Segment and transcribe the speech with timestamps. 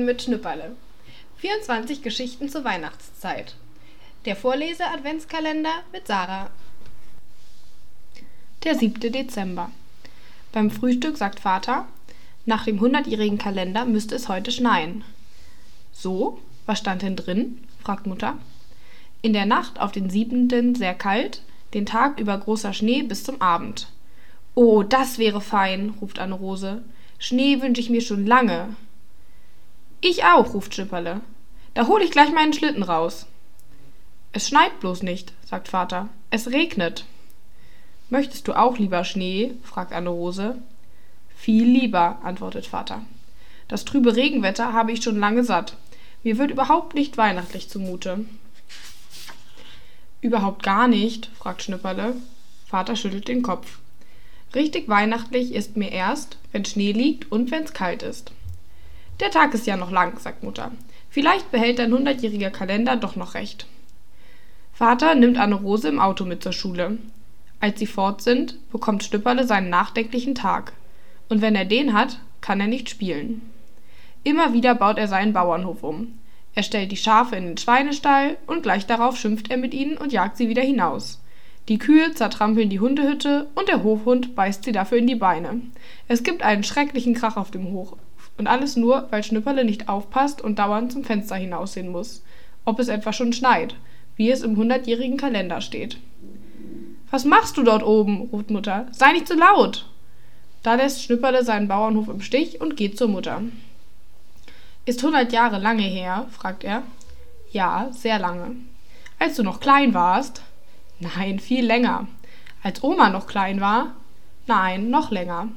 [0.00, 0.76] Weihnachten mit Schnüpperle.
[1.38, 3.54] 24 Geschichten zur Weihnachtszeit.
[4.24, 6.50] Der Vorlese-Adventskalender mit Sarah.
[8.64, 9.12] Der 7.
[9.12, 9.70] Dezember.
[10.52, 11.86] Beim Frühstück sagt Vater,
[12.46, 15.04] nach dem hundertjährigen Kalender müsste es heute schneien.
[15.92, 16.40] So?
[16.66, 17.58] Was stand denn drin?
[17.82, 18.38] fragt Mutter.
[19.22, 21.42] In der Nacht auf den siebenten sehr kalt,
[21.74, 23.88] den Tag über großer Schnee bis zum Abend.
[24.54, 26.82] Oh, das wäre fein, ruft Anne-Rose.
[27.18, 28.74] Schnee wünsche ich mir schon lange.
[30.00, 31.20] Ich auch, ruft Schipperle.
[31.74, 33.26] Da hol ich gleich meinen Schlitten raus.
[34.32, 36.08] Es schneit bloß nicht, sagt Vater.
[36.30, 37.04] Es regnet.
[38.08, 39.52] Möchtest du auch lieber Schnee?
[39.62, 40.56] fragt Anne-Rose.
[41.36, 43.02] Viel lieber, antwortet Vater.
[43.68, 45.76] Das trübe Regenwetter habe ich schon lange satt.
[46.22, 48.24] Mir wird überhaupt nicht weihnachtlich zumute.
[50.20, 52.14] Überhaupt gar nicht, fragt Schnipperle.
[52.66, 53.78] Vater schüttelt den Kopf.
[54.54, 58.32] Richtig weihnachtlich ist mir erst, wenn Schnee liegt und wenn's kalt ist.
[59.20, 60.72] Der Tag ist ja noch lang, sagt Mutter.
[61.10, 63.66] Vielleicht behält dein hundertjähriger Kalender doch noch recht.
[64.72, 66.96] Vater nimmt Anne-Rose im Auto mit zur Schule.
[67.60, 70.72] Als sie fort sind, bekommt Stüpperle seinen nachdenklichen Tag.
[71.28, 73.42] Und wenn er den hat, kann er nicht spielen.
[74.24, 76.18] Immer wieder baut er seinen Bauernhof um.
[76.54, 80.12] Er stellt die Schafe in den Schweinestall und gleich darauf schimpft er mit ihnen und
[80.12, 81.20] jagt sie wieder hinaus.
[81.68, 85.60] Die Kühe zertrampeln die Hundehütte und der Hofhund beißt sie dafür in die Beine.
[86.08, 87.96] Es gibt einen schrecklichen Krach auf dem Hof
[88.40, 92.24] und alles nur, weil Schnüpperle nicht aufpasst und dauernd zum Fenster hinaussehen muss.
[92.64, 93.76] Ob es etwa schon schneit,
[94.16, 95.98] wie es im hundertjährigen Kalender steht.
[97.10, 98.28] Was machst du dort oben?
[98.32, 98.88] ruft Mutter.
[98.92, 99.86] Sei nicht so laut!
[100.62, 103.42] Da lässt Schnüpperle seinen Bauernhof im Stich und geht zur Mutter.
[104.86, 106.26] Ist hundert Jahre lange her?
[106.30, 106.82] fragt er.
[107.52, 108.56] Ja, sehr lange.
[109.18, 110.42] Als du noch klein warst?
[110.98, 112.08] Nein, viel länger.
[112.62, 113.96] Als Oma noch klein war?
[114.46, 115.48] Nein, noch länger.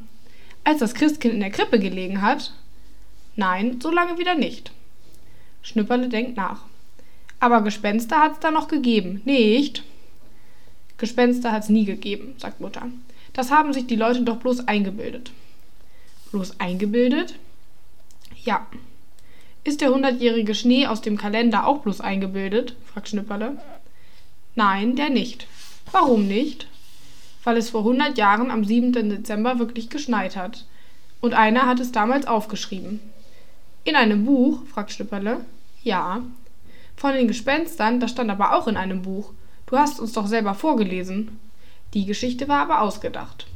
[0.63, 2.53] Als das Christkind in der Krippe gelegen hat?
[3.35, 4.71] Nein, so lange wieder nicht.
[5.61, 6.61] Schnüpperle denkt nach.
[7.39, 9.83] Aber Gespenster hat's da noch gegeben, nicht?
[10.97, 12.87] Gespenster hat's nie gegeben, sagt Mutter.
[13.33, 15.31] Das haben sich die Leute doch bloß eingebildet.
[16.31, 17.35] Bloß eingebildet?
[18.43, 18.67] Ja.
[19.63, 22.75] Ist der hundertjährige Schnee aus dem Kalender auch bloß eingebildet?
[22.85, 23.57] fragt Schnüpperle.
[24.55, 25.47] Nein, der nicht.
[25.91, 26.67] Warum nicht?
[27.43, 28.93] Weil es vor hundert Jahren am 7.
[28.93, 30.65] Dezember wirklich geschneit hat.
[31.21, 32.99] Und einer hat es damals aufgeschrieben.
[33.85, 34.65] In einem Buch?
[34.67, 35.45] fragt Schnipperle.
[35.83, 36.21] Ja.
[36.95, 39.33] Von den Gespenstern, das stand aber auch in einem Buch.
[39.65, 41.39] Du hast uns doch selber vorgelesen.
[41.93, 43.47] Die Geschichte war aber ausgedacht.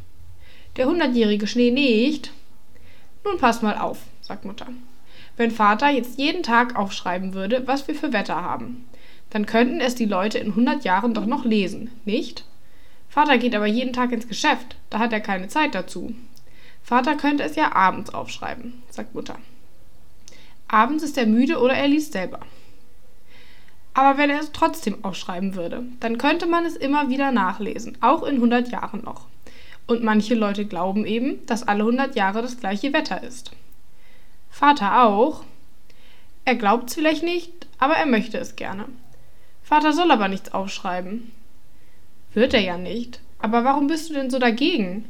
[0.75, 2.31] Der hundertjährige Schnee nicht.
[3.23, 4.67] Nun pass mal auf, sagt Mutter.
[5.37, 8.85] Wenn Vater jetzt jeden Tag aufschreiben würde, was wir für Wetter haben,
[9.29, 12.45] dann könnten es die Leute in hundert Jahren doch noch lesen, nicht?
[13.09, 16.15] Vater geht aber jeden Tag ins Geschäft, da hat er keine Zeit dazu.
[16.83, 19.37] Vater könnte es ja abends aufschreiben, sagt Mutter.
[20.67, 22.39] Abends ist er müde oder er liest selber.
[23.93, 28.23] Aber wenn er es trotzdem aufschreiben würde, dann könnte man es immer wieder nachlesen, auch
[28.23, 29.27] in 100 Jahren noch.
[29.87, 33.51] Und manche Leute glauben eben, dass alle 100 Jahre das gleiche Wetter ist.
[34.49, 35.43] Vater auch.
[36.45, 38.85] Er glaubt es vielleicht nicht, aber er möchte es gerne.
[39.63, 41.31] Vater soll aber nichts aufschreiben.
[42.33, 43.21] Wird er ja nicht.
[43.39, 45.05] Aber warum bist du denn so dagegen?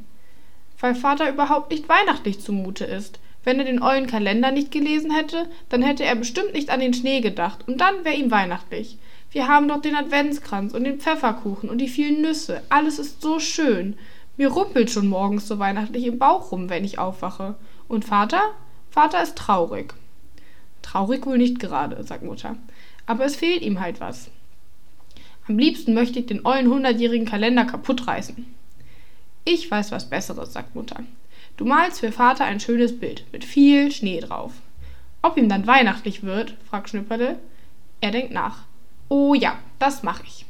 [0.79, 3.19] Weil Vater überhaupt nicht weihnachtlich zumute ist.
[3.47, 6.93] Wenn er den ollen Kalender nicht gelesen hätte, dann hätte er bestimmt nicht an den
[6.93, 8.97] Schnee gedacht, und dann wäre ihm weihnachtlich.
[9.31, 12.61] Wir haben doch den Adventskranz und den Pfefferkuchen und die vielen Nüsse.
[12.67, 13.95] Alles ist so schön.
[14.35, 17.55] Mir rumpelt schon morgens so weihnachtlich im Bauch rum, wenn ich aufwache.
[17.87, 18.41] Und Vater?
[18.89, 19.93] Vater ist traurig.
[20.81, 22.57] Traurig wohl nicht gerade, sagt Mutter.
[23.05, 24.29] Aber es fehlt ihm halt was.
[25.47, 28.45] Am liebsten möchte ich den ollen hundertjährigen Kalender kaputt reißen.
[29.45, 31.01] Ich weiß was Besseres, sagt Mutter.
[31.55, 34.51] Du malst für Vater ein schönes Bild mit viel Schnee drauf.
[35.21, 36.55] Ob ihm dann weihnachtlich wird?
[36.69, 37.37] fragt Schnüpperle.
[38.01, 38.63] Er denkt nach.
[39.09, 40.46] Oh ja, das mach ich.